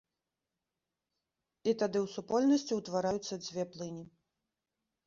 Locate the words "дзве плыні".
3.47-4.05